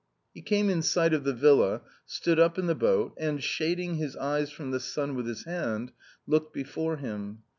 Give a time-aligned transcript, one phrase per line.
[0.33, 4.15] He came in sight of the villa, stood up in the boat and, shading his
[4.15, 5.91] eyes from the sun with his hand,
[6.27, 7.43] looked before him.